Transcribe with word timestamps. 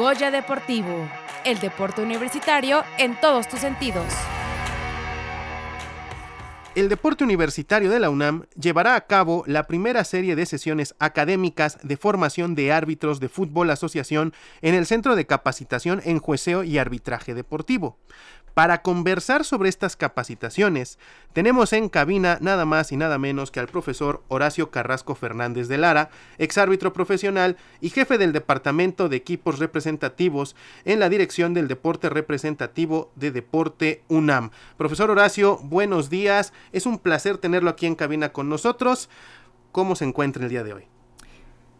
Goya 0.00 0.30
Deportivo, 0.30 1.06
el 1.44 1.60
deporte 1.60 2.00
universitario 2.00 2.84
en 2.96 3.20
todos 3.20 3.46
tus 3.46 3.60
sentidos. 3.60 4.06
El 6.74 6.88
deporte 6.88 7.22
universitario 7.22 7.90
de 7.90 8.00
la 8.00 8.08
UNAM 8.08 8.44
llevará 8.58 8.94
a 8.94 9.06
cabo 9.06 9.44
la 9.46 9.66
primera 9.66 10.04
serie 10.04 10.36
de 10.36 10.46
sesiones 10.46 10.94
académicas 11.00 11.78
de 11.82 11.98
formación 11.98 12.54
de 12.54 12.72
árbitros 12.72 13.20
de 13.20 13.28
fútbol 13.28 13.68
asociación 13.68 14.32
en 14.62 14.74
el 14.74 14.86
Centro 14.86 15.16
de 15.16 15.26
Capacitación 15.26 16.00
en 16.06 16.18
Jueceo 16.18 16.64
y 16.64 16.78
Arbitraje 16.78 17.34
Deportivo. 17.34 17.98
Para 18.60 18.82
conversar 18.82 19.46
sobre 19.46 19.70
estas 19.70 19.96
capacitaciones, 19.96 20.98
tenemos 21.32 21.72
en 21.72 21.88
cabina 21.88 22.36
nada 22.42 22.66
más 22.66 22.92
y 22.92 22.98
nada 22.98 23.16
menos 23.16 23.50
que 23.50 23.58
al 23.58 23.68
profesor 23.68 24.22
Horacio 24.28 24.70
Carrasco 24.70 25.14
Fernández 25.14 25.66
de 25.66 25.78
Lara, 25.78 26.10
exárbitro 26.36 26.92
profesional 26.92 27.56
y 27.80 27.88
jefe 27.88 28.18
del 28.18 28.34
Departamento 28.34 29.08
de 29.08 29.16
Equipos 29.16 29.60
Representativos 29.60 30.56
en 30.84 31.00
la 31.00 31.08
Dirección 31.08 31.54
del 31.54 31.68
Deporte 31.68 32.10
Representativo 32.10 33.10
de 33.16 33.30
Deporte 33.30 34.02
UNAM. 34.08 34.50
Profesor 34.76 35.10
Horacio, 35.10 35.56
buenos 35.62 36.10
días. 36.10 36.52
Es 36.72 36.84
un 36.84 36.98
placer 36.98 37.38
tenerlo 37.38 37.70
aquí 37.70 37.86
en 37.86 37.94
cabina 37.94 38.28
con 38.28 38.50
nosotros. 38.50 39.08
¿Cómo 39.72 39.96
se 39.96 40.04
encuentra 40.04 40.42
el 40.44 40.50
día 40.50 40.64
de 40.64 40.74
hoy? 40.74 40.84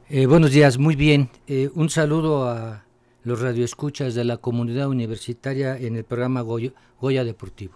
Eh, 0.09 0.25
buenos 0.25 0.51
días, 0.51 0.79
muy 0.79 0.97
bien. 0.97 1.29
Eh, 1.47 1.69
un 1.75 1.91
saludo 1.91 2.49
a 2.49 2.87
los 3.23 3.41
radioescuchas 3.41 4.15
de 4.15 4.25
la 4.25 4.39
comunidad 4.39 4.89
universitaria 4.89 5.77
en 5.77 5.97
el 5.97 6.05
programa 6.05 6.43
Goya, 6.43 7.25
Deportivo. 7.25 7.75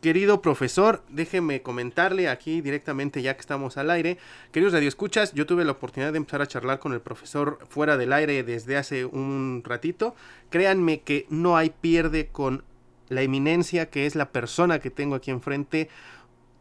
Querido 0.00 0.40
profesor, 0.40 1.02
déjeme 1.08 1.60
comentarle 1.60 2.28
aquí 2.28 2.60
directamente 2.60 3.20
ya 3.20 3.34
que 3.34 3.40
estamos 3.40 3.76
al 3.78 3.90
aire. 3.90 4.16
Queridos 4.52 4.72
radioescuchas, 4.72 5.32
yo 5.34 5.44
tuve 5.44 5.64
la 5.64 5.72
oportunidad 5.72 6.12
de 6.12 6.18
empezar 6.18 6.40
a 6.40 6.46
charlar 6.46 6.78
con 6.78 6.92
el 6.92 7.00
profesor 7.00 7.58
fuera 7.68 7.96
del 7.96 8.12
aire 8.12 8.44
desde 8.44 8.76
hace 8.76 9.04
un 9.04 9.62
ratito. 9.64 10.14
Créanme 10.50 11.00
que 11.00 11.26
no 11.30 11.56
hay 11.56 11.70
pierde 11.70 12.28
con 12.28 12.62
la 13.08 13.22
eminencia 13.22 13.90
que 13.90 14.06
es 14.06 14.14
la 14.14 14.30
persona 14.30 14.78
que 14.78 14.90
tengo 14.90 15.16
aquí 15.16 15.32
enfrente, 15.32 15.88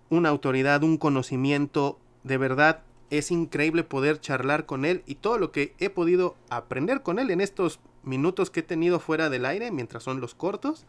una 0.10 0.30
autoridad, 0.30 0.82
un 0.84 0.98
conocimiento 0.98 2.00
de 2.24 2.38
verdad 2.38 2.82
es 3.10 3.32
increíble 3.32 3.84
poder 3.84 4.20
charlar 4.20 4.66
con 4.66 4.86
él 4.86 5.04
y 5.06 5.16
todo 5.16 5.38
lo 5.38 5.52
que 5.52 5.74
he 5.80 5.90
podido 5.90 6.36
aprender 6.50 7.02
con 7.02 7.20
él 7.20 7.32
en 7.32 7.42
estos 7.42 7.80
minutos 8.04 8.50
que 8.50 8.62
he 8.62 8.64
tenido 8.64 9.00
fuera 9.00 9.30
del 9.30 9.46
aire 9.46 9.72
mientras 9.72 10.04
son 10.04 10.20
los 10.20 10.36
cortos. 10.36 10.86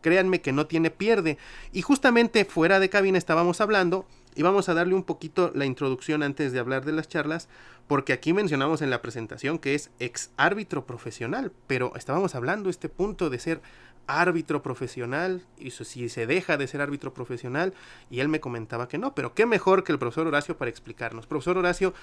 Créanme 0.00 0.40
que 0.40 0.52
no 0.52 0.66
tiene 0.66 0.90
pierde. 0.90 1.38
Y 1.72 1.82
justamente 1.82 2.44
fuera 2.44 2.78
de 2.78 2.88
cabina 2.88 3.18
estábamos 3.18 3.60
hablando 3.60 4.06
y 4.36 4.42
vamos 4.42 4.68
a 4.68 4.74
darle 4.74 4.94
un 4.94 5.02
poquito 5.02 5.50
la 5.54 5.66
introducción 5.66 6.22
antes 6.22 6.52
de 6.52 6.60
hablar 6.60 6.84
de 6.84 6.92
las 6.92 7.08
charlas, 7.08 7.48
porque 7.88 8.12
aquí 8.12 8.32
mencionamos 8.32 8.82
en 8.82 8.90
la 8.90 9.02
presentación 9.02 9.58
que 9.58 9.74
es 9.74 9.90
ex 9.98 10.30
árbitro 10.36 10.86
profesional, 10.86 11.50
pero 11.66 11.92
estábamos 11.96 12.36
hablando 12.36 12.70
este 12.70 12.88
punto 12.88 13.30
de 13.30 13.40
ser 13.40 13.60
árbitro 14.08 14.62
profesional 14.62 15.42
y 15.58 15.70
si 15.70 16.08
se 16.08 16.26
deja 16.26 16.56
de 16.56 16.66
ser 16.66 16.80
árbitro 16.80 17.14
profesional 17.14 17.74
y 18.10 18.20
él 18.20 18.28
me 18.28 18.40
comentaba 18.40 18.88
que 18.88 18.98
no, 18.98 19.14
pero 19.14 19.34
qué 19.34 19.46
mejor 19.46 19.84
que 19.84 19.92
el 19.92 19.98
profesor 19.98 20.26
Horacio 20.26 20.56
para 20.56 20.70
explicarnos. 20.70 21.26
Profesor 21.26 21.58
Horacio, 21.58 21.94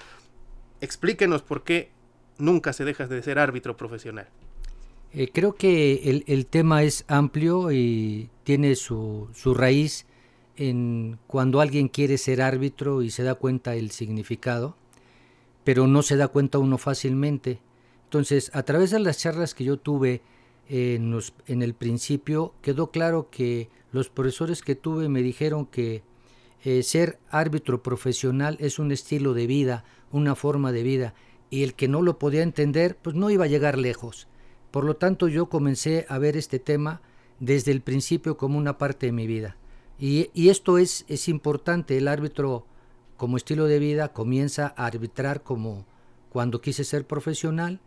explíquenos 0.80 1.42
por 1.42 1.64
qué 1.64 1.90
nunca 2.38 2.72
se 2.72 2.84
deja 2.84 3.06
de 3.06 3.22
ser 3.22 3.38
árbitro 3.38 3.76
profesional. 3.76 4.28
Eh, 5.12 5.30
creo 5.32 5.54
que 5.54 6.22
el, 6.26 6.46
tema 6.46 6.82
es 6.82 7.04
amplio 7.08 7.72
y 7.72 8.30
tiene 8.44 8.76
su, 8.76 9.28
su 9.34 9.54
raíz 9.54 10.06
en 10.56 11.18
cuando 11.26 11.60
alguien 11.60 11.88
quiere 11.88 12.18
ser 12.18 12.40
árbitro 12.40 13.02
y 13.02 13.10
se 13.10 13.22
da 13.22 13.34
cuenta 13.34 13.74
el 13.74 13.90
significado, 13.90 14.76
pero 15.64 15.86
no 15.86 16.02
se 16.02 16.16
da 16.16 16.28
cuenta 16.28 16.58
uno 16.58 16.78
fácilmente. 16.78 17.60
Entonces, 18.04 18.50
a 18.54 18.62
través 18.62 18.90
de 18.90 19.00
las 19.00 19.18
charlas 19.18 19.54
que 19.54 19.64
yo 19.64 19.78
tuve 19.78 20.22
en, 20.68 21.62
el 21.62 21.74
principio 21.74 22.54
quedó 22.60 22.90
claro 22.90 23.28
que 23.30 23.68
los 23.92 24.08
profesores 24.08 24.62
que 24.62 24.74
tuve 24.74 25.08
me 25.08 25.22
dijeron 25.22 25.66
que 25.66 26.02
eh, 26.64 26.82
ser 26.82 27.18
árbitro 27.30 27.82
profesional 27.82 28.56
es 28.60 28.78
un 28.78 28.90
estilo 28.92 29.34
de 29.34 29.46
vida, 29.46 29.84
una 30.10 30.34
forma 30.34 30.72
de 30.72 30.82
vida, 30.82 31.14
y 31.50 31.62
el 31.62 31.74
que 31.74 31.88
no 31.88 32.02
lo 32.02 32.18
podía 32.18 32.42
entender, 32.42 32.96
pues 33.00 33.14
no 33.14 33.30
iba 33.30 33.44
a 33.44 33.48
llegar 33.48 33.78
lejos. 33.78 34.26
Por 34.70 34.84
lo 34.84 34.96
tanto, 34.96 35.28
yo 35.28 35.48
comencé 35.48 36.06
a 36.08 36.18
ver 36.18 36.36
este 36.36 36.58
tema 36.58 37.00
desde 37.38 37.70
el 37.70 37.82
principio 37.82 38.36
como 38.36 38.58
una 38.58 38.78
parte 38.78 39.06
de 39.06 39.12
mi 39.12 39.26
vida. 39.26 39.56
Y, 39.98 40.30
y 40.34 40.48
esto 40.48 40.78
es, 40.78 41.04
es 41.08 41.28
importante, 41.28 41.96
el 41.96 42.08
árbitro 42.08 42.66
como 43.16 43.36
estilo 43.36 43.66
de 43.66 43.78
vida 43.78 44.12
comienza 44.12 44.74
a 44.76 44.86
arbitrar 44.86 45.42
como 45.42 45.86
cuando 46.28 46.60
quise 46.60 46.84
ser 46.84 47.06
profesional 47.06 47.80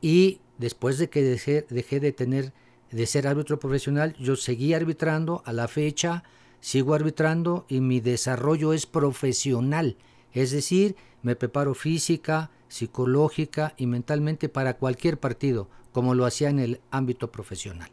y 0.00 0.40
después 0.58 0.98
de 0.98 1.08
que 1.08 1.22
dejé, 1.22 1.62
de 2.00 2.12
tener 2.12 2.52
de 2.90 3.06
ser 3.06 3.26
árbitro 3.26 3.58
profesional, 3.58 4.14
yo 4.18 4.36
seguí 4.36 4.74
arbitrando 4.74 5.42
a 5.44 5.52
la 5.52 5.68
fecha, 5.68 6.24
sigo 6.60 6.94
arbitrando 6.94 7.66
y 7.68 7.80
mi 7.80 8.00
desarrollo 8.00 8.72
es 8.72 8.86
profesional, 8.86 9.96
es 10.32 10.50
decir, 10.50 10.96
me 11.22 11.36
preparo 11.36 11.74
física, 11.74 12.50
psicológica 12.68 13.74
y 13.76 13.86
mentalmente 13.86 14.48
para 14.48 14.74
cualquier 14.74 15.18
partido, 15.18 15.68
como 15.92 16.14
lo 16.14 16.24
hacía 16.24 16.48
en 16.48 16.60
el 16.60 16.80
ámbito 16.90 17.30
profesional. 17.30 17.90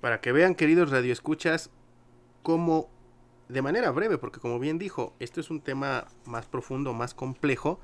Para 0.00 0.20
que 0.20 0.32
vean, 0.32 0.54
queridos 0.54 0.90
radioescuchas, 0.90 1.70
cómo 2.42 2.90
de 3.48 3.62
manera 3.62 3.90
breve, 3.90 4.18
porque 4.18 4.40
como 4.40 4.58
bien 4.58 4.78
dijo, 4.78 5.14
esto 5.20 5.40
es 5.40 5.50
un 5.50 5.60
tema 5.60 6.06
más 6.24 6.46
profundo, 6.46 6.92
más 6.92 7.14
complejo, 7.14 7.80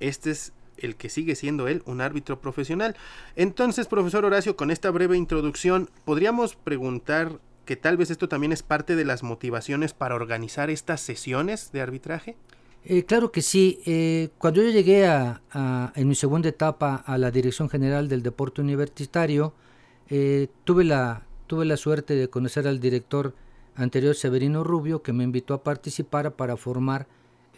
este 0.00 0.30
es 0.30 0.52
el 0.78 0.96
que 0.96 1.08
sigue 1.08 1.34
siendo 1.34 1.68
él 1.68 1.82
un 1.86 2.00
árbitro 2.00 2.40
profesional. 2.40 2.96
Entonces, 3.34 3.86
profesor 3.86 4.24
Horacio, 4.24 4.56
con 4.56 4.70
esta 4.70 4.90
breve 4.90 5.16
introducción, 5.16 5.90
¿podríamos 6.04 6.56
preguntar 6.56 7.40
que 7.64 7.76
tal 7.76 7.96
vez 7.96 8.10
esto 8.10 8.28
también 8.28 8.52
es 8.52 8.62
parte 8.62 8.96
de 8.96 9.04
las 9.04 9.22
motivaciones 9.22 9.92
para 9.92 10.14
organizar 10.14 10.70
estas 10.70 11.00
sesiones 11.00 11.72
de 11.72 11.80
arbitraje? 11.82 12.36
Eh, 12.88 13.04
claro 13.04 13.32
que 13.32 13.42
sí. 13.42 13.80
Eh, 13.84 14.30
cuando 14.38 14.62
yo 14.62 14.70
llegué 14.70 15.06
a, 15.06 15.42
en 15.94 16.08
mi 16.08 16.14
segunda 16.14 16.48
etapa 16.48 16.94
a 16.94 17.18
la 17.18 17.32
Dirección 17.32 17.68
General 17.68 18.08
del 18.08 18.22
Deporte 18.22 18.60
Universitario, 18.60 19.52
eh, 20.08 20.46
tuve, 20.62 20.84
la, 20.84 21.26
tuve 21.48 21.64
la 21.64 21.76
suerte 21.76 22.14
de 22.14 22.30
conocer 22.30 22.68
al 22.68 22.78
director 22.78 23.34
anterior, 23.74 24.14
Severino 24.14 24.62
Rubio, 24.62 25.02
que 25.02 25.12
me 25.12 25.24
invitó 25.24 25.52
a 25.52 25.64
participar 25.64 26.34
para 26.34 26.56
formar 26.56 27.08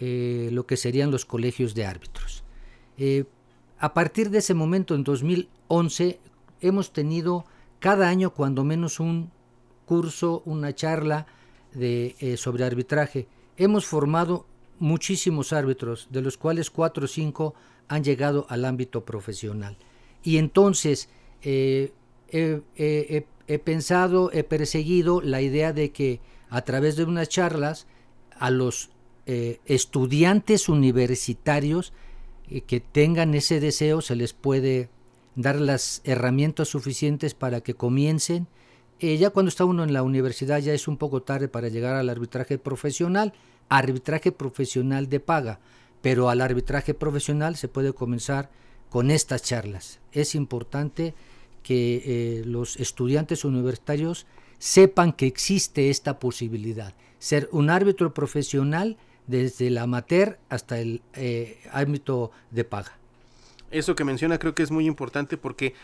lo 0.00 0.64
que 0.64 0.76
serían 0.76 1.10
los 1.10 1.24
colegios 1.24 1.74
de 1.74 1.84
árbitros. 1.84 2.44
Eh, 2.98 3.24
a 3.78 3.94
partir 3.94 4.28
de 4.30 4.38
ese 4.38 4.54
momento, 4.54 4.94
en 4.94 5.04
2011, 5.04 6.18
hemos 6.60 6.92
tenido 6.92 7.44
cada 7.78 8.08
año 8.08 8.34
cuando 8.34 8.64
menos 8.64 8.98
un 8.98 9.30
curso, 9.86 10.42
una 10.44 10.74
charla 10.74 11.26
de, 11.72 12.16
eh, 12.18 12.36
sobre 12.36 12.64
arbitraje. 12.64 13.28
Hemos 13.56 13.86
formado 13.86 14.46
muchísimos 14.80 15.52
árbitros, 15.52 16.08
de 16.10 16.22
los 16.22 16.36
cuales 16.36 16.70
cuatro 16.70 17.04
o 17.04 17.08
cinco 17.08 17.54
han 17.86 18.02
llegado 18.02 18.46
al 18.48 18.64
ámbito 18.64 19.04
profesional. 19.04 19.76
Y 20.24 20.38
entonces 20.38 21.08
eh, 21.42 21.92
he 22.30 23.58
pensado, 23.64 24.32
he 24.32 24.42
perseguido 24.42 25.20
la 25.20 25.40
idea 25.40 25.72
de 25.72 25.92
que 25.92 26.20
a 26.50 26.62
través 26.62 26.96
de 26.96 27.04
unas 27.04 27.28
charlas 27.28 27.86
a 28.38 28.50
los 28.50 28.90
estudiantes 29.26 30.70
universitarios 30.70 31.92
que 32.66 32.80
tengan 32.80 33.34
ese 33.34 33.60
deseo 33.60 34.00
se 34.00 34.16
les 34.16 34.32
puede 34.32 34.88
dar 35.34 35.60
las 35.60 36.00
herramientas 36.04 36.68
suficientes 36.68 37.34
para 37.34 37.60
que 37.60 37.74
comiencen. 37.74 38.48
Eh, 39.00 39.16
ya 39.16 39.30
cuando 39.30 39.48
está 39.48 39.64
uno 39.64 39.84
en 39.84 39.92
la 39.92 40.02
universidad 40.02 40.58
ya 40.58 40.72
es 40.72 40.88
un 40.88 40.96
poco 40.96 41.22
tarde 41.22 41.48
para 41.48 41.68
llegar 41.68 41.94
al 41.94 42.08
arbitraje 42.08 42.58
profesional, 42.58 43.32
arbitraje 43.68 44.32
profesional 44.32 45.08
de 45.08 45.20
paga, 45.20 45.60
pero 46.02 46.28
al 46.28 46.40
arbitraje 46.40 46.94
profesional 46.94 47.56
se 47.56 47.68
puede 47.68 47.92
comenzar 47.92 48.50
con 48.88 49.10
estas 49.10 49.42
charlas. 49.42 50.00
Es 50.12 50.34
importante 50.34 51.14
que 51.62 52.02
eh, 52.04 52.42
los 52.44 52.76
estudiantes 52.76 53.44
universitarios 53.44 54.26
sepan 54.58 55.12
que 55.12 55.26
existe 55.26 55.90
esta 55.90 56.18
posibilidad. 56.18 56.94
Ser 57.18 57.48
un 57.52 57.70
árbitro 57.70 58.14
profesional 58.14 58.96
desde 59.28 59.68
el 59.68 59.78
amateur 59.78 60.38
hasta 60.48 60.80
el 60.80 61.02
eh, 61.14 61.60
ámbito 61.70 62.32
de 62.50 62.64
paga. 62.64 62.92
Eso 63.70 63.94
que 63.94 64.04
menciona 64.04 64.38
creo 64.38 64.54
que 64.54 64.62
es 64.62 64.70
muy 64.70 64.86
importante 64.86 65.36
porque 65.36 65.74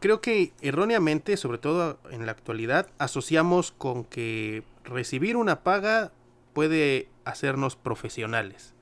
creo 0.00 0.20
que 0.20 0.52
erróneamente, 0.62 1.36
sobre 1.36 1.58
todo 1.58 1.98
en 2.10 2.24
la 2.24 2.32
actualidad, 2.32 2.88
asociamos 2.98 3.72
con 3.72 4.04
que 4.04 4.62
recibir 4.84 5.36
una 5.36 5.62
paga 5.62 6.12
puede 6.52 7.08
hacernos 7.24 7.74
profesionales, 7.74 8.72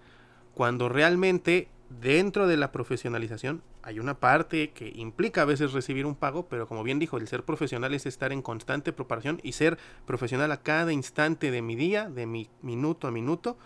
cuando 0.54 0.88
realmente 0.88 1.68
dentro 2.00 2.46
de 2.46 2.56
la 2.56 2.72
profesionalización 2.72 3.62
hay 3.82 3.98
una 3.98 4.14
parte 4.14 4.70
que 4.70 4.92
implica 4.94 5.42
a 5.42 5.46
veces 5.46 5.72
recibir 5.72 6.06
un 6.06 6.14
pago, 6.14 6.46
pero 6.46 6.68
como 6.68 6.82
bien 6.82 6.98
dijo, 6.98 7.16
el 7.16 7.26
ser 7.26 7.44
profesional 7.44 7.94
es 7.94 8.06
estar 8.06 8.32
en 8.32 8.42
constante 8.42 8.92
preparación 8.92 9.40
y 9.42 9.52
ser 9.52 9.78
profesional 10.06 10.52
a 10.52 10.58
cada 10.58 10.92
instante 10.92 11.50
de 11.50 11.62
mi 11.62 11.74
día, 11.74 12.08
de 12.08 12.26
mi 12.26 12.48
minuto 12.60 13.08
a 13.08 13.10
minuto, 13.10 13.56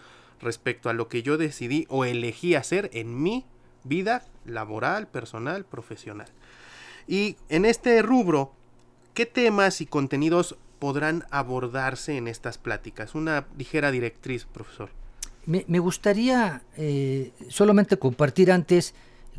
respecto 0.41 0.88
a 0.88 0.93
lo 0.93 1.09
que 1.09 1.23
yo 1.23 1.38
decidí 1.38 1.87
o 1.88 2.05
elegí 2.05 2.55
hacer 2.55 2.91
en 2.93 3.23
mi 3.23 3.44
vida 3.85 4.25
laboral, 4.44 5.09
personal, 5.09 5.65
profesional. 5.65 6.29
Y 7.06 7.37
en 7.49 7.65
este 7.65 8.03
rubro, 8.03 8.53
¿qué 9.15 9.27
temas 9.27 9.81
y 9.81 9.87
contenidos 9.87 10.56
podrán 10.79 11.25
abordarse 11.31 12.17
en 12.17 12.29
estas 12.29 12.59
pláticas? 12.59 13.15
Una 13.15 13.47
ligera 13.56 13.91
directriz, 13.91 14.44
profesor. 14.44 14.91
Me, 15.47 15.79
gustaría 15.79 16.62
eh, 16.77 17.31
solamente 17.49 17.97
compartir 17.99 18.50
antes 18.50 18.94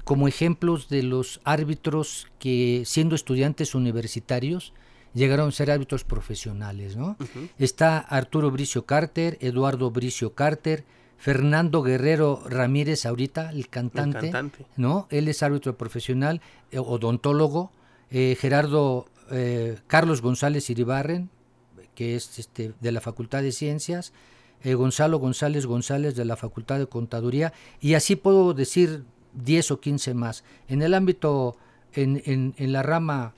como 0.05 0.29
ejemplos 0.29 0.87
de 0.87 1.03
los 1.03 1.41
árbitros 1.43 2.27
que 2.39 2.83
siendo 2.85 3.13
estudiantes 3.13 3.75
universitarios 3.75 4.73
llegaron 5.17 5.49
a 5.49 5.51
ser 5.51 5.71
árbitros 5.71 6.03
profesionales. 6.03 6.95
¿no? 6.95 7.17
Está 7.57 7.97
Arturo 7.97 8.51
Bricio 8.51 8.85
Carter, 8.85 9.37
Eduardo 9.41 9.91
Bricio 9.91 10.33
Carter, 10.33 10.85
Fernando 11.17 11.81
Guerrero 11.81 12.43
Ramírez 12.47 13.05
ahorita, 13.05 13.49
el 13.49 13.69
cantante, 13.69 14.31
¿no? 14.75 15.07
Él 15.09 15.27
es 15.27 15.41
árbitro 15.41 15.75
profesional, 15.75 16.41
eh, 16.71 16.77
odontólogo, 16.77 17.71
eh, 18.11 18.37
Gerardo 18.39 19.07
eh, 19.31 19.79
Carlos 19.87 20.21
González 20.21 20.69
Iribarren, 20.69 21.29
que 21.95 22.15
es 22.15 22.37
este, 22.37 22.73
de 22.79 22.91
la 22.91 23.01
Facultad 23.01 23.41
de 23.41 23.51
Ciencias, 23.51 24.13
Gonzalo 24.63 25.19
González 25.19 25.65
González 25.65 26.15
de 26.15 26.25
la 26.25 26.35
Facultad 26.35 26.77
de 26.77 26.87
Contaduría, 26.87 27.53
y 27.79 27.93
así 27.93 28.15
puedo 28.15 28.53
decir 28.53 29.05
10 29.33 29.71
o 29.71 29.79
15 29.79 30.13
más. 30.13 30.43
En 30.67 30.81
el 30.81 30.93
ámbito, 30.93 31.55
en, 31.93 32.21
en, 32.25 32.71
la 32.73 32.83
rama 32.83 33.33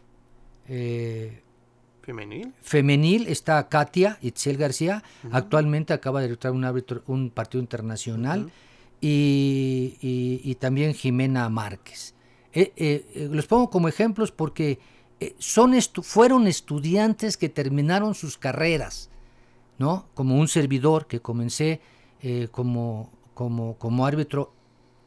femenil. 2.10 2.54
Femenil 2.62 3.28
está 3.28 3.70
Katia 3.70 4.18
Itzel 4.22 4.58
García, 4.58 5.04
actualmente 5.32 5.94
acaba 5.94 6.22
de 6.22 6.38
un, 6.52 6.84
un 7.08 7.30
partido 7.30 7.62
internacional, 7.62 8.52
y, 9.02 10.56
también 10.60 10.94
Jimena 10.94 11.48
Márquez. 11.50 12.16
Eh, 12.52 12.74
eh, 12.76 13.06
eh, 13.14 13.30
los 13.32 13.46
pongo 13.46 13.70
como 13.70 13.88
ejemplos 13.88 14.32
porque 14.32 14.80
son 15.38 15.76
fueron 16.02 16.48
estudiantes 16.48 17.38
que 17.38 17.50
terminaron 17.50 18.16
sus 18.16 18.38
carreras, 18.38 19.10
¿no? 19.78 20.08
Como 20.14 20.38
un 20.38 20.48
servidor 20.48 21.08
que 21.08 21.20
comencé 21.20 21.82
como, 22.52 23.12
como, 23.34 23.76
como 23.78 24.06
árbitro 24.06 24.52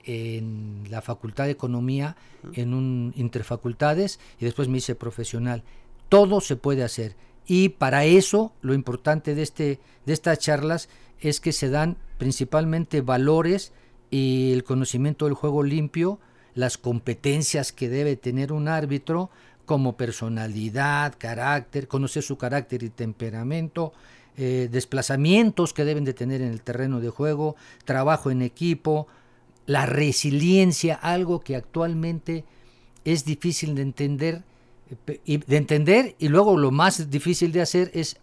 en 0.05 0.85
la 0.91 1.03
Facultad 1.03 1.45
de 1.45 1.53
Economía, 1.53 2.17
en 2.55 2.75
un 2.75 3.13
interfacultades, 3.17 4.21
y 4.39 4.45
después 4.45 4.69
me 4.69 4.79
hice 4.79 4.95
profesional 4.95 5.63
todo 6.13 6.43
se 6.43 6.57
puede 6.57 6.85
hacer. 6.85 7.17
Y 7.47 7.71
para 7.71 8.05
eso 8.05 8.53
lo 8.61 8.75
importante 8.75 9.35
de, 9.35 9.43
este, 9.43 9.81
de 10.05 10.13
estas 10.13 10.39
charlas 10.39 10.91
es 11.21 11.41
que 11.41 11.53
se 11.53 11.71
dan 11.71 11.97
principalmente 12.19 13.01
valores 13.01 13.73
y 14.11 14.53
el 14.53 14.63
conocimiento 14.63 15.25
del 15.25 15.33
juego 15.33 15.63
limpio, 15.63 16.21
las 16.55 16.77
competencias 16.77 17.73
que 17.73 17.89
debe 17.89 18.17
tener 18.17 18.53
un 18.53 18.69
árbitro 18.69 19.31
como 19.65 19.97
personalidad, 19.97 21.15
carácter, 21.17 21.89
conocer 21.89 22.23
su 22.23 22.37
carácter 22.37 22.83
y 22.83 22.91
temperamento, 22.91 23.95
eh, 24.37 24.69
desplazamientos 24.71 25.73
que 25.73 25.87
deben 25.87 26.05
de 26.05 26.13
tener 26.13 26.43
en 26.43 26.51
el 26.51 26.61
terreno 26.61 27.01
de 27.01 27.09
juego, 27.09 27.57
trabajo 27.87 28.31
en 28.31 28.43
equipo, 28.43 29.07
la 29.65 29.87
resiliencia, 29.87 30.95
algo 30.95 31.41
que 31.41 31.57
actualmente 31.57 32.45
es 33.07 33.25
difícil 33.25 33.75
de 33.75 33.81
entender 33.81 34.43
de 35.07 35.57
entender 35.57 36.17
y 36.19 36.29
luego 36.29 36.57
lo 36.59 36.71
más 36.71 37.11
difícil 37.11 37.53
de 37.53 37.63
hacer 37.63 37.91
es 37.95 38.17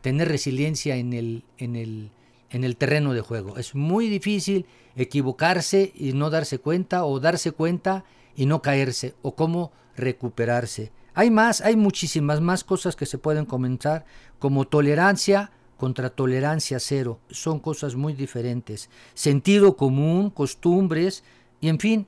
tener 0.00 0.28
resiliencia 0.28 0.96
en 0.96 1.12
el, 1.12 1.44
en 1.56 1.76
el, 1.76 2.10
en 2.50 2.64
el 2.64 2.76
terreno 2.76 3.14
de 3.14 3.20
juego. 3.20 3.56
Es 3.56 3.74
muy 3.74 4.08
difícil 4.08 4.66
equivocarse 4.96 5.92
y 5.94 6.12
no 6.12 6.30
darse 6.30 6.58
cuenta 6.58 7.04
o 7.04 7.20
darse 7.20 7.52
cuenta 7.52 8.04
y 8.36 8.46
no 8.46 8.62
caerse 8.62 9.14
o 9.22 9.34
cómo 9.34 9.72
recuperarse. 9.96 10.92
Hay 11.14 11.30
más, 11.30 11.60
hay 11.60 11.76
muchísimas 11.76 12.40
más 12.40 12.62
cosas 12.62 12.94
que 12.94 13.06
se 13.06 13.18
pueden 13.18 13.44
comentar 13.44 14.04
como 14.38 14.66
tolerancia 14.66 15.50
contra 15.76 16.10
tolerancia 16.10 16.78
cero. 16.78 17.18
Son 17.30 17.58
cosas 17.58 17.96
muy 17.96 18.12
diferentes. 18.12 18.90
Sentido 19.14 19.76
común, 19.76 20.30
costumbres 20.30 21.24
y 21.60 21.68
en 21.68 21.80
fin, 21.80 22.06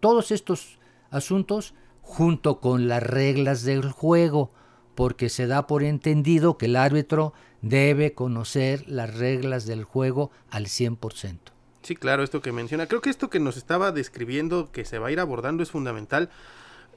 todos 0.00 0.30
estos 0.32 0.78
asuntos 1.10 1.74
junto 2.08 2.58
con 2.58 2.88
las 2.88 3.02
reglas 3.02 3.64
del 3.64 3.92
juego, 3.92 4.50
porque 4.94 5.28
se 5.28 5.46
da 5.46 5.66
por 5.66 5.82
entendido 5.82 6.56
que 6.56 6.64
el 6.64 6.76
árbitro 6.76 7.34
debe 7.60 8.14
conocer 8.14 8.82
las 8.88 9.14
reglas 9.14 9.66
del 9.66 9.84
juego 9.84 10.30
al 10.50 10.66
100%. 10.66 11.38
Sí, 11.82 11.94
claro, 11.94 12.24
esto 12.24 12.40
que 12.40 12.50
menciona. 12.50 12.86
Creo 12.86 13.02
que 13.02 13.10
esto 13.10 13.28
que 13.28 13.40
nos 13.40 13.58
estaba 13.58 13.92
describiendo, 13.92 14.72
que 14.72 14.86
se 14.86 14.98
va 14.98 15.08
a 15.08 15.12
ir 15.12 15.20
abordando, 15.20 15.62
es 15.62 15.70
fundamental. 15.70 16.30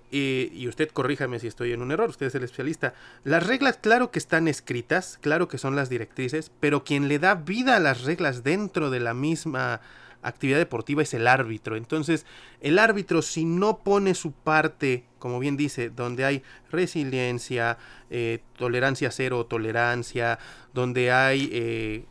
y 0.10 0.68
usted 0.68 0.90
corríjame 0.90 1.40
si 1.40 1.48
estoy 1.48 1.74
en 1.74 1.82
un 1.82 1.92
error, 1.92 2.10
usted 2.10 2.28
es 2.28 2.36
el 2.36 2.44
especialista. 2.44 2.94
Las 3.24 3.46
reglas, 3.46 3.78
claro 3.78 4.12
que 4.12 4.20
están 4.20 4.48
escritas, 4.48 5.20
claro 5.22 5.50
que 5.50 5.58
son 5.58 5.76
las 5.76 5.90
directrices, 5.90 6.52
pero 6.62 6.86
quien 6.86 7.10
le 7.10 7.20
da 7.20 7.36
vida 7.36 7.76
a 7.76 7.80
las 7.80 8.04
reglas 8.04 8.44
dentro 8.44 8.90
de 8.90 9.02
la 9.02 9.14
misma 9.14 9.82
actividad 10.22 10.58
deportiva 10.58 11.02
es 11.02 11.14
el 11.14 11.28
árbitro. 11.28 11.76
Entonces, 11.76 12.26
el 12.60 12.80
árbitro 12.80 13.22
si 13.22 13.46
no 13.46 13.80
pone 13.80 14.14
su 14.14 14.32
parte, 14.32 15.06
como 15.20 15.40
bien 15.40 15.58
dice, 15.58 15.90
donde 15.90 16.26
hay 16.26 16.44
resiliencia, 16.70 17.78
eh, 18.10 18.40
tolerancia 18.58 19.12
cero, 19.12 19.46
tolerancia, 19.46 20.40
donde 20.74 21.12
hay 21.12 21.50
eh, 21.52 22.06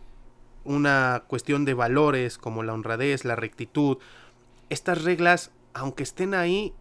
una 0.65 1.25
cuestión 1.27 1.65
de 1.65 1.75
valores 1.75 2.39
como 2.39 2.63
la 2.63 2.75
honradez, 2.75 3.25
la 3.25 3.37
rectitud, 3.37 3.99
estas 4.69 5.03
reglas, 5.03 5.51
aunque 5.75 6.03
estén 6.03 6.35
ahí, 6.35 6.75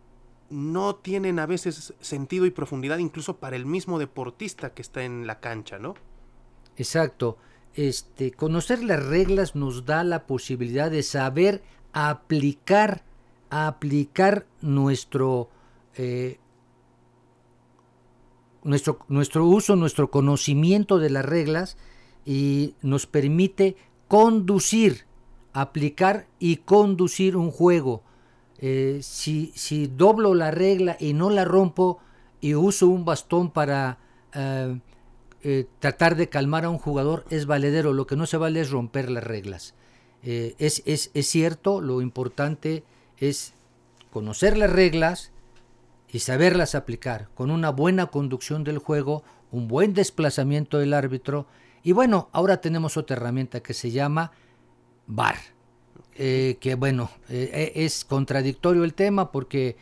no 0.50 0.96
tienen 0.96 1.38
a 1.38 1.46
veces 1.46 1.94
sentido 2.00 2.48
y 2.48 2.52
profundidad 2.52 2.98
incluso 2.98 3.38
para 3.38 3.56
el 3.56 3.68
mismo 3.68 4.00
deportista 4.00 4.74
que 4.74 4.82
está 4.82 5.04
en 5.04 5.28
la 5.28 5.40
cancha, 5.40 5.78
¿no? 5.78 5.94
Exacto 6.76 7.38
este, 7.76 8.32
conocer 8.32 8.84
las 8.84 9.06
reglas 9.06 9.56
nos 9.56 9.86
da 9.86 10.04
la 10.04 10.26
posibilidad 10.26 10.92
de 10.92 11.04
saber 11.04 11.62
aplicar, 11.94 13.04
aplicar 13.50 14.46
nuestro, 14.62 15.50
eh, 15.96 16.40
nuestro, 18.64 19.00
nuestro 19.08 19.46
uso, 19.46 19.76
nuestro 19.76 20.12
conocimiento 20.12 21.00
de 21.00 21.10
las 21.10 21.26
reglas 21.26 21.78
y 22.26 22.76
nos 22.82 23.06
permite 23.06 23.76
conducir, 24.08 25.06
aplicar 25.54 26.28
y 26.40 26.58
conducir 26.58 27.38
un 27.38 27.52
juego. 27.52 28.04
Eh, 28.62 29.00
si, 29.02 29.88
doblo 29.96 30.36
la 30.36 30.52
regla 30.52 30.98
y 31.00 31.14
no 31.14 31.30
la 31.30 31.46
rompo 31.46 32.00
y 32.42 32.56
uso 32.56 32.88
un 32.88 33.06
bastón 33.06 33.52
para 33.52 34.00
eh, 34.34 34.80
eh, 35.42 35.68
tratar 35.80 36.18
de 36.18 36.28
calmar 36.28 36.66
a 36.66 36.70
un 36.70 36.78
jugador 36.78 37.26
es 37.30 37.46
valedero, 37.46 37.94
lo 37.94 38.06
que 38.06 38.18
no 38.18 38.26
se 38.26 38.36
vale 38.36 38.60
es 38.60 38.72
romper 38.72 39.10
las 39.10 39.24
reglas. 39.24 39.74
Eh, 40.22 40.56
es, 40.60 40.84
es, 40.86 41.12
es, 41.14 41.28
cierto, 41.28 41.80
lo 41.80 42.02
importante 42.02 42.84
es 43.18 43.54
conocer 44.12 44.58
las 44.58 44.70
reglas 44.70 45.32
y 46.10 46.20
saberlas 46.20 46.76
aplicar, 46.76 47.30
con 47.36 47.52
una 47.52 47.70
buena 47.70 48.08
conducción 48.08 48.66
del 48.66 48.80
juego, 48.80 49.24
un 49.52 49.70
buen 49.70 49.94
desplazamiento 49.94 50.78
del 50.78 50.94
árbitro, 50.94 51.48
y 51.84 51.94
bueno, 51.94 52.28
ahora 52.34 52.60
tenemos 52.60 52.98
otra 52.98 53.16
herramienta 53.16 53.62
que 53.62 53.74
se 53.74 53.92
llama 53.92 54.34
VAR, 55.08 55.38
eh, 56.16 56.58
que 56.60 56.76
bueno, 56.76 57.10
es 57.30 58.04
contradictorio 58.04 58.84
el 58.84 58.94
tema 58.94 59.32
porque 59.32 59.78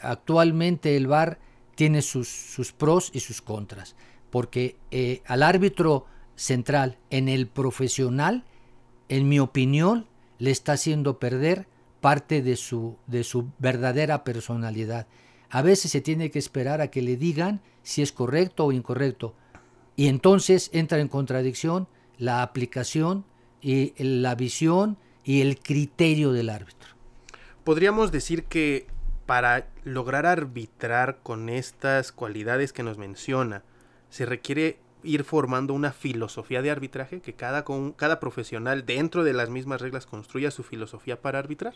actualmente 0.00 0.96
el 0.96 1.08
VAR 1.08 1.38
tiene 1.74 2.00
sus, 2.00 2.28
sus 2.28 2.72
pros 2.72 3.10
y 3.12 3.20
sus 3.20 3.42
contras 3.42 3.94
porque 4.30 4.76
eh, 4.90 5.22
al 5.26 5.42
árbitro 5.42 6.06
central 6.34 6.98
en 7.10 7.28
el 7.28 7.46
profesional, 7.46 8.44
en 9.08 9.28
mi 9.28 9.38
opinión, 9.38 10.06
le 10.38 10.50
está 10.50 10.72
haciendo 10.72 11.18
perder 11.18 11.66
parte 12.00 12.42
de 12.42 12.56
su, 12.56 12.96
de 13.06 13.24
su 13.24 13.50
verdadera 13.58 14.24
personalidad. 14.24 15.06
A 15.50 15.62
veces 15.62 15.90
se 15.90 16.00
tiene 16.00 16.30
que 16.30 16.38
esperar 16.38 16.80
a 16.80 16.88
que 16.88 17.02
le 17.02 17.16
digan 17.16 17.60
si 17.82 18.02
es 18.02 18.12
correcto 18.12 18.66
o 18.66 18.72
incorrecto. 18.72 19.34
Y 19.96 20.08
entonces 20.08 20.70
entra 20.72 20.98
en 20.98 21.08
contradicción 21.08 21.88
la 22.18 22.42
aplicación 22.42 23.24
y 23.62 23.94
la 24.02 24.34
visión 24.34 24.98
y 25.24 25.40
el 25.40 25.58
criterio 25.58 26.32
del 26.32 26.50
árbitro. 26.50 26.90
Podríamos 27.64 28.12
decir 28.12 28.44
que 28.44 28.86
para 29.26 29.66
lograr 29.82 30.26
arbitrar 30.26 31.18
con 31.22 31.48
estas 31.48 32.12
cualidades 32.12 32.72
que 32.72 32.84
nos 32.84 32.98
menciona, 32.98 33.64
se 34.10 34.26
requiere 34.26 34.78
ir 35.02 35.24
formando 35.24 35.74
una 35.74 35.92
filosofía 35.92 36.62
de 36.62 36.70
arbitraje, 36.70 37.20
que 37.20 37.34
cada, 37.34 37.64
cada 37.96 38.20
profesional 38.20 38.84
dentro 38.84 39.24
de 39.24 39.32
las 39.32 39.50
mismas 39.50 39.80
reglas 39.80 40.06
construya 40.06 40.50
su 40.50 40.62
filosofía 40.62 41.20
para 41.20 41.38
arbitrar. 41.38 41.74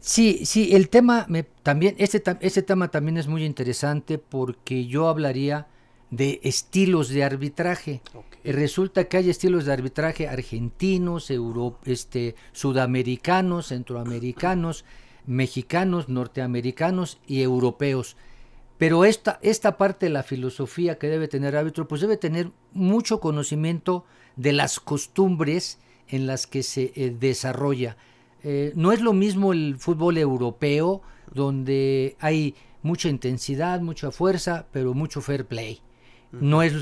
Sí, 0.00 0.44
sí, 0.44 0.74
el 0.74 0.90
tema 0.90 1.24
me, 1.28 1.44
también, 1.44 1.94
este, 1.98 2.22
este 2.40 2.62
tema 2.62 2.88
también 2.88 3.16
es 3.16 3.26
muy 3.26 3.44
interesante 3.44 4.18
porque 4.18 4.86
yo 4.86 5.08
hablaría 5.08 5.66
de 6.10 6.40
estilos 6.42 7.08
de 7.08 7.24
arbitraje. 7.24 8.02
Resulta 8.44 9.04
que 9.04 9.16
hay 9.16 9.30
estilos 9.30 9.64
de 9.64 9.72
arbitraje 9.72 10.28
argentinos, 10.28 11.30
euro, 11.30 11.78
este, 11.86 12.34
sudamericanos, 12.52 13.68
centroamericanos, 13.68 14.84
mexicanos, 15.26 16.08
norteamericanos 16.08 17.18
y 17.26 17.42
europeos. 17.42 18.16
Pero 18.78 19.04
esta, 19.04 19.38
esta 19.42 19.76
parte 19.76 20.06
de 20.06 20.10
la 20.10 20.22
filosofía 20.22 20.98
que 20.98 21.08
debe 21.08 21.28
tener 21.28 21.56
árbitro, 21.56 21.86
pues 21.86 22.00
debe 22.00 22.16
tener 22.16 22.50
mucho 22.72 23.20
conocimiento 23.20 24.04
de 24.36 24.52
las 24.52 24.80
costumbres 24.80 25.78
en 26.08 26.26
las 26.26 26.46
que 26.46 26.62
se 26.62 26.92
eh, 26.96 27.14
desarrolla. 27.18 27.96
Eh, 28.42 28.72
no 28.74 28.92
es 28.92 29.00
lo 29.00 29.12
mismo 29.12 29.52
el 29.52 29.76
fútbol 29.78 30.18
europeo, 30.18 31.02
donde 31.32 32.16
hay 32.20 32.54
mucha 32.82 33.08
intensidad, 33.08 33.80
mucha 33.80 34.10
fuerza, 34.10 34.66
pero 34.72 34.92
mucho 34.92 35.20
fair 35.20 35.46
play. 35.46 35.80
No 36.32 36.62
es, 36.62 36.74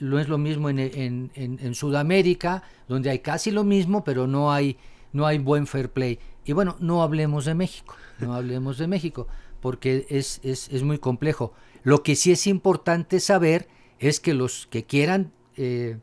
no 0.00 0.18
es 0.18 0.28
lo 0.28 0.36
mismo 0.36 0.68
en, 0.68 0.80
en, 0.80 1.30
en, 1.36 1.74
Sudamérica, 1.76 2.64
donde 2.88 3.08
hay 3.10 3.20
casi 3.20 3.52
lo 3.52 3.62
mismo, 3.62 4.02
pero 4.02 4.26
no 4.26 4.52
hay, 4.52 4.78
no 5.12 5.26
hay 5.26 5.38
buen 5.38 5.68
fair 5.68 5.90
play. 5.90 6.18
Y 6.44 6.54
bueno, 6.54 6.76
no 6.80 7.00
hablemos 7.04 7.44
de 7.44 7.54
México, 7.54 7.94
no 8.18 8.34
hablemos 8.34 8.78
de 8.78 8.88
México, 8.88 9.28
porque 9.60 10.06
es, 10.08 10.40
es, 10.42 10.68
es 10.70 10.82
muy 10.82 10.98
complejo. 10.98 11.52
Lo 11.82 12.02
que 12.02 12.16
sí 12.16 12.32
es 12.32 12.46
importante 12.46 13.20
saber 13.20 13.68
es 13.98 14.20
que 14.20 14.34
los 14.34 14.66
que 14.66 14.84
quieran 14.84 15.32
eh, 15.56 15.98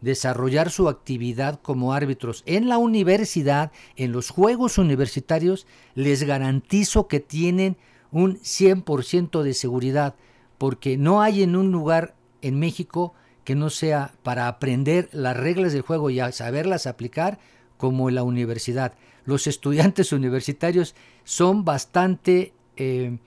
desarrollar 0.00 0.70
su 0.70 0.88
actividad 0.88 1.60
como 1.60 1.92
árbitros 1.92 2.42
en 2.46 2.68
la 2.68 2.78
universidad, 2.78 3.72
en 3.96 4.12
los 4.12 4.30
juegos 4.30 4.78
universitarios, 4.78 5.66
les 5.94 6.22
garantizo 6.22 7.06
que 7.06 7.20
tienen 7.20 7.76
un 8.12 8.38
100% 8.38 9.42
de 9.42 9.54
seguridad, 9.54 10.14
porque 10.58 10.96
no 10.96 11.22
hay 11.22 11.42
en 11.42 11.56
un 11.56 11.70
lugar 11.70 12.14
en 12.42 12.58
México 12.58 13.14
que 13.44 13.54
no 13.54 13.70
sea 13.70 14.14
para 14.22 14.48
aprender 14.48 15.08
las 15.12 15.36
reglas 15.36 15.72
del 15.72 15.82
juego 15.82 16.10
y 16.10 16.20
saberlas 16.32 16.86
aplicar 16.86 17.38
como 17.76 18.08
en 18.08 18.14
la 18.14 18.22
universidad. 18.22 18.94
Los 19.24 19.46
estudiantes 19.46 20.12
universitarios 20.12 20.94
son 21.24 21.64
bastante 21.64 22.52
eh, 22.80 23.18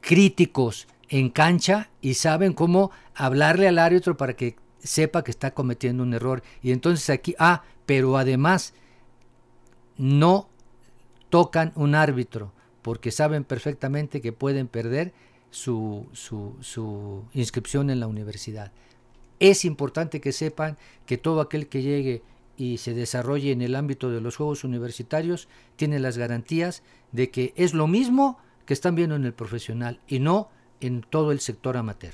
críticos 0.00 0.88
en 1.08 1.30
cancha 1.30 1.88
y 2.00 2.14
saben 2.14 2.52
cómo 2.52 2.90
hablarle 3.14 3.68
al 3.68 3.78
árbitro 3.78 4.16
para 4.16 4.34
que 4.34 4.56
sepa 4.80 5.22
que 5.22 5.30
está 5.30 5.52
cometiendo 5.52 6.02
un 6.02 6.14
error. 6.14 6.42
Y 6.62 6.72
entonces 6.72 7.08
aquí, 7.08 7.36
ah, 7.38 7.62
pero 7.86 8.16
además 8.16 8.74
no 9.96 10.48
tocan 11.30 11.72
un 11.76 11.94
árbitro 11.94 12.52
porque 12.82 13.12
saben 13.12 13.44
perfectamente 13.44 14.20
que 14.20 14.32
pueden 14.32 14.66
perder 14.66 15.12
su, 15.50 16.06
su, 16.12 16.56
su 16.60 17.22
inscripción 17.34 17.90
en 17.90 18.00
la 18.00 18.08
universidad. 18.08 18.72
Es 19.38 19.64
importante 19.64 20.20
que 20.20 20.32
sepan 20.32 20.76
que 21.06 21.18
todo 21.18 21.40
aquel 21.40 21.68
que 21.68 21.82
llegue 21.82 22.22
y 22.56 22.78
se 22.78 22.94
desarrolle 22.94 23.52
en 23.52 23.62
el 23.62 23.76
ámbito 23.76 24.10
de 24.10 24.20
los 24.20 24.36
juegos 24.36 24.64
universitarios 24.64 25.46
tiene 25.76 26.00
las 26.00 26.18
garantías 26.18 26.82
de 27.12 27.30
que 27.30 27.52
es 27.54 27.74
lo 27.74 27.86
mismo 27.86 28.38
que 28.68 28.74
están 28.74 28.94
viendo 28.94 29.16
en 29.16 29.24
el 29.24 29.32
profesional 29.32 29.98
y 30.06 30.18
no 30.18 30.50
en 30.82 31.00
todo 31.00 31.32
el 31.32 31.40
sector 31.40 31.78
amateur. 31.78 32.12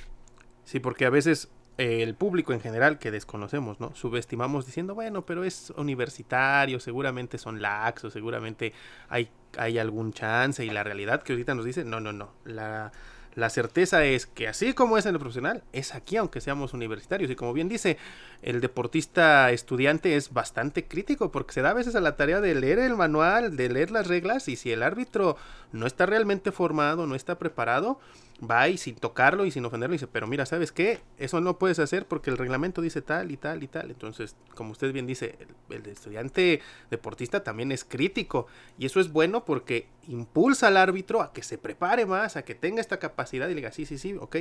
Sí, 0.62 0.78
porque 0.78 1.04
a 1.04 1.10
veces 1.10 1.48
el 1.78 2.14
público 2.14 2.52
en 2.52 2.60
general 2.60 3.00
que 3.00 3.10
desconocemos, 3.10 3.80
¿no? 3.80 3.92
Subestimamos 3.96 4.64
diciendo, 4.64 4.94
bueno, 4.94 5.26
pero 5.26 5.42
es 5.42 5.70
universitario, 5.76 6.78
seguramente 6.78 7.38
son 7.38 7.60
laxos, 7.60 8.12
seguramente 8.12 8.72
hay, 9.08 9.30
hay 9.58 9.78
algún 9.78 10.12
chance 10.12 10.64
y 10.64 10.70
la 10.70 10.84
realidad 10.84 11.24
que 11.24 11.32
ahorita 11.32 11.56
nos 11.56 11.64
dice, 11.64 11.84
no, 11.84 11.98
no, 11.98 12.12
no, 12.12 12.30
la, 12.44 12.92
la 13.36 13.50
certeza 13.50 14.04
es 14.04 14.26
que 14.26 14.46
así 14.46 14.74
como 14.74 14.96
es 14.96 15.06
en 15.06 15.14
el 15.14 15.20
profesional, 15.20 15.62
es 15.72 15.94
aquí 15.94 16.16
aunque 16.16 16.40
seamos 16.40 16.72
universitarios. 16.72 17.30
Y 17.30 17.36
como 17.36 17.52
bien 17.52 17.68
dice, 17.68 17.98
el 18.42 18.60
deportista 18.60 19.50
estudiante 19.50 20.16
es 20.16 20.32
bastante 20.32 20.84
crítico 20.84 21.32
porque 21.32 21.52
se 21.52 21.62
da 21.62 21.70
a 21.70 21.74
veces 21.74 21.96
a 21.96 22.00
la 22.00 22.16
tarea 22.16 22.40
de 22.40 22.54
leer 22.54 22.78
el 22.78 22.96
manual, 22.96 23.56
de 23.56 23.68
leer 23.68 23.90
las 23.90 24.06
reglas 24.06 24.48
y 24.48 24.56
si 24.56 24.70
el 24.70 24.82
árbitro 24.82 25.36
no 25.72 25.86
está 25.86 26.06
realmente 26.06 26.52
formado, 26.52 27.06
no 27.06 27.14
está 27.14 27.38
preparado, 27.38 27.98
va 28.42 28.68
y 28.68 28.76
sin 28.76 28.96
tocarlo 28.96 29.46
y 29.46 29.50
sin 29.50 29.64
ofenderlo 29.64 29.92
dice, 29.92 30.06
pero 30.06 30.26
mira, 30.26 30.44
¿sabes 30.46 30.72
qué? 30.72 31.00
Eso 31.18 31.40
no 31.40 31.58
puedes 31.58 31.78
hacer 31.78 32.06
porque 32.06 32.30
el 32.30 32.38
reglamento 32.38 32.82
dice 32.82 33.00
tal 33.00 33.30
y 33.30 33.36
tal 33.36 33.62
y 33.62 33.68
tal. 33.68 33.90
Entonces, 33.90 34.36
como 34.54 34.72
usted 34.72 34.92
bien 34.92 35.06
dice, 35.06 35.38
el, 35.70 35.86
estudiante 35.86 36.60
deportista 36.90 37.44
también 37.44 37.72
es 37.72 37.84
crítico 37.84 38.46
y 38.78 38.86
eso 38.86 39.00
es 39.00 39.12
bueno 39.12 39.44
porque 39.44 39.86
impulsa 40.08 40.68
al 40.68 40.76
árbitro 40.76 41.22
a 41.22 41.32
que 41.32 41.42
se 41.42 41.58
prepare 41.58 42.06
más, 42.06 42.36
a 42.36 42.44
que 42.44 42.54
tenga 42.54 42.80
esta 42.80 42.98
capacidad 42.98 43.46
y 43.46 43.50
le 43.50 43.56
diga, 43.56 43.72
sí, 43.72 43.86
sí, 43.86 43.98
sí, 43.98 44.14
ok, 44.18 44.36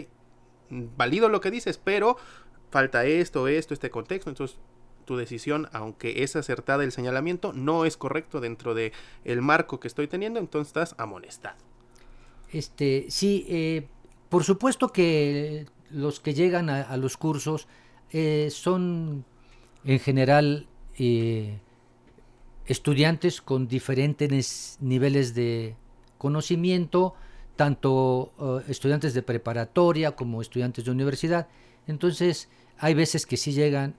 valido 0.70 1.30
lo 1.30 1.42
que 1.42 1.52
dices, 1.52 1.78
pero 1.78 2.18
falta 2.72 3.06
esto, 3.06 3.48
esto, 3.48 3.74
este 3.74 3.92
contexto. 3.92 4.30
Entonces, 4.30 4.58
tu 5.06 5.18
decisión, 5.18 5.70
aunque 5.74 6.24
es 6.24 6.36
acertada 6.36 6.84
el 6.84 6.92
señalamiento, 6.92 7.54
no 7.54 7.86
es 7.86 7.98
correcto 7.98 8.40
dentro 8.40 8.74
de 8.74 8.94
el 9.26 9.42
marco 9.42 9.80
que 9.80 9.88
estoy 9.88 10.08
teniendo, 10.08 10.40
entonces 10.40 10.70
estás 10.70 10.96
amonestado. 10.98 11.73
Este, 12.54 13.08
sí, 13.10 13.46
eh, 13.50 13.88
por 14.30 14.44
supuesto 14.44 14.90
que 14.90 15.66
los 15.90 16.20
que 16.20 16.36
llegan 16.36 16.70
a, 16.70 16.96
los 16.98 17.18
cursos 17.18 17.68
eh, 18.12 18.50
son 18.52 19.26
en 19.84 20.00
general 20.00 20.68
eh, 20.98 21.60
estudiantes 22.66 23.42
con 23.42 23.68
diferentes 23.68 24.78
niveles 24.82 25.34
de 25.34 25.76
conocimiento, 26.20 27.16
tanto 27.56 28.32
estudiantes 28.68 29.14
de 29.14 29.24
preparatoria 29.24 30.16
como 30.16 30.42
estudiantes 30.42 30.86
de 30.86 30.92
universidad. 30.92 31.48
Entonces, 31.88 32.50
hay 32.78 32.94
veces 32.94 33.26
que 33.26 33.38
sí 33.38 33.52
llegan 33.52 33.96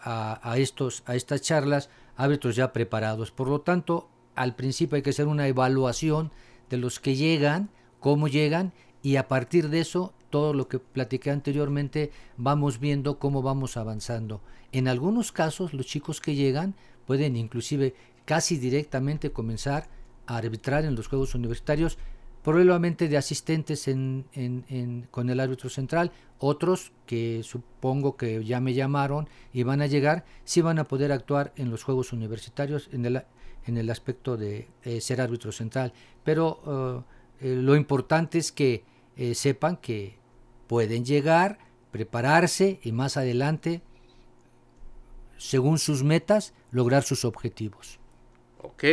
a, 0.00 0.40
a, 0.42 0.58
estos, 0.58 1.02
a 1.06 1.14
estas 1.14 1.42
charlas 1.42 1.90
árbitros 2.16 2.56
ya 2.56 2.72
preparados. 2.72 3.30
Por 3.30 3.48
lo 3.48 3.60
tanto, 3.60 4.08
al 4.34 4.54
principio 4.56 4.96
hay 4.96 5.02
que 5.02 5.10
hacer 5.10 5.26
una 5.26 5.46
evaluación 5.48 6.32
de 6.70 6.76
los 6.76 7.00
que 7.00 7.16
llegan, 7.16 7.70
cómo 8.00 8.28
llegan 8.28 8.72
y 9.02 9.16
a 9.16 9.28
partir 9.28 9.68
de 9.68 9.80
eso 9.80 10.12
todo 10.30 10.52
lo 10.52 10.66
que 10.66 10.78
platiqué 10.78 11.30
anteriormente 11.30 12.10
vamos 12.36 12.80
viendo 12.80 13.18
cómo 13.18 13.42
vamos 13.42 13.76
avanzando. 13.76 14.40
En 14.72 14.88
algunos 14.88 15.30
casos 15.30 15.74
los 15.74 15.86
chicos 15.86 16.20
que 16.20 16.34
llegan 16.34 16.74
pueden 17.06 17.36
inclusive 17.36 17.94
casi 18.24 18.58
directamente 18.58 19.30
comenzar 19.30 19.88
a 20.26 20.38
arbitrar 20.38 20.84
en 20.84 20.94
los 20.94 21.08
Juegos 21.08 21.34
Universitarios, 21.34 21.98
probablemente 22.42 23.08
de 23.08 23.16
asistentes 23.16 23.88
en, 23.88 24.26
con 25.10 25.30
el 25.30 25.40
árbitro 25.40 25.70
central, 25.70 26.12
otros 26.38 26.92
que 27.06 27.42
supongo 27.42 28.16
que 28.16 28.44
ya 28.44 28.60
me 28.60 28.74
llamaron 28.74 29.28
y 29.52 29.62
van 29.62 29.82
a 29.82 29.86
llegar, 29.86 30.24
sí 30.44 30.60
van 30.60 30.78
a 30.78 30.84
poder 30.84 31.12
actuar 31.12 31.52
en 31.56 31.70
los 31.70 31.84
Juegos 31.84 32.12
Universitarios 32.12 32.88
en 32.92 33.06
el, 33.06 33.22
en 33.66 33.76
el 33.76 33.90
aspecto 33.90 34.36
de 34.36 34.68
eh, 34.82 35.00
ser 35.00 35.20
árbitro 35.20 35.52
central. 35.52 35.92
Pero 36.22 36.60
uh, 36.64 37.44
eh, 37.44 37.54
lo 37.54 37.76
importante 37.76 38.38
es 38.38 38.52
que 38.52 38.84
eh, 39.16 39.34
sepan 39.34 39.76
que 39.76 40.16
pueden 40.66 41.04
llegar, 41.04 41.58
prepararse 41.90 42.80
y 42.82 42.92
más 42.92 43.16
adelante, 43.16 43.82
según 45.36 45.78
sus 45.78 46.02
metas, 46.02 46.54
lograr 46.70 47.02
sus 47.02 47.24
objetivos. 47.24 47.98
Ok, 48.62 48.84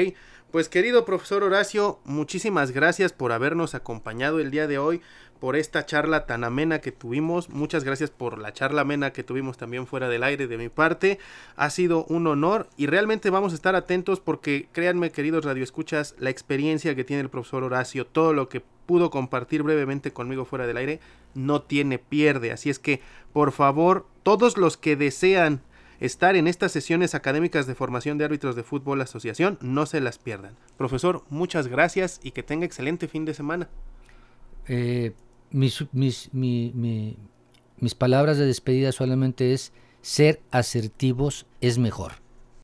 pues 0.52 0.68
querido 0.68 1.06
profesor 1.06 1.44
Horacio, 1.44 2.00
muchísimas 2.04 2.72
gracias 2.72 3.14
por 3.14 3.32
habernos 3.32 3.74
acompañado 3.74 4.40
el 4.40 4.52
día 4.52 4.68
de 4.68 4.78
hoy 4.78 5.02
por 5.40 5.56
esta 5.56 5.86
charla 5.86 6.26
tan 6.26 6.44
amena 6.44 6.82
que 6.82 6.92
tuvimos. 6.92 7.50
Muchas 7.50 7.84
gracias 7.86 8.12
por 8.12 8.38
la 8.38 8.54
charla 8.54 8.82
amena 8.82 9.12
que 9.12 9.24
tuvimos 9.24 9.58
también 9.58 9.88
fuera 9.88 10.10
del 10.10 10.24
aire 10.24 10.48
de 10.48 10.58
mi 10.58 10.68
parte. 10.68 11.20
Ha 11.56 11.70
sido 11.70 12.06
un 12.06 12.28
honor 12.28 12.68
y 12.76 12.86
realmente 12.86 13.30
vamos 13.30 13.54
a 13.54 13.56
estar 13.56 13.76
atentos 13.76 14.20
porque 14.20 14.68
créanme 14.74 15.12
queridos 15.12 15.46
radioescuchas, 15.46 16.16
la 16.20 16.30
experiencia 16.30 16.96
que 16.96 17.06
tiene 17.06 17.22
el 17.22 17.30
profesor 17.30 17.64
Horacio, 17.64 18.06
todo 18.06 18.34
lo 18.34 18.50
que 18.50 18.62
pudo 18.86 19.10
compartir 19.10 19.64
brevemente 19.64 20.12
conmigo 20.12 20.44
fuera 20.44 20.68
del 20.68 20.78
aire, 20.78 21.00
no 21.34 21.62
tiene 21.62 21.98
pierde. 21.98 22.52
Así 22.52 22.70
es 22.70 22.78
que, 22.78 23.02
por 23.32 23.54
favor, 23.54 24.06
todos 24.22 24.58
los 24.58 24.76
que 24.76 24.98
desean 24.98 25.62
estar 26.02 26.36
en 26.36 26.48
estas 26.48 26.74
sesiones 26.74 27.16
académicas 27.16 27.68
de 27.68 27.76
formación 27.76 28.18
de 28.18 28.26
árbitros 28.26 28.56
de 28.56 28.64
fútbol 28.64 29.00
asociación, 29.00 29.58
no 29.62 29.86
se 29.86 30.02
las 30.02 30.18
pierdan. 30.18 30.58
Profesor, 30.76 31.24
muchas 31.30 31.68
gracias 31.68 32.20
y 32.24 32.32
que 32.32 32.44
tenga 32.44 32.66
excelente 32.66 33.08
fin 33.08 33.24
de 33.24 33.34
semana. 33.34 33.70
Eh, 34.68 35.14
mis, 35.52 35.86
mis, 35.94 36.30
mis 36.34 37.96
palabras 37.96 38.38
de 38.38 38.48
despedida 38.48 38.92
solamente 38.92 39.54
es 39.54 39.72
ser 40.02 40.42
asertivos 40.50 41.46
es 41.62 41.78
mejor. 41.78 42.21